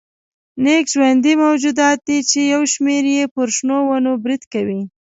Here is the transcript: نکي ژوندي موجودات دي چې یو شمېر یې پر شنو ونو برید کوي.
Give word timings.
نکي 0.63 0.89
ژوندي 0.93 1.33
موجودات 1.45 1.99
دي 2.07 2.17
چې 2.29 2.39
یو 2.53 2.61
شمېر 2.73 3.03
یې 3.15 3.23
پر 3.33 3.47
شنو 3.55 3.77
ونو 3.89 4.11
برید 4.23 4.43
کوي. 4.53 4.81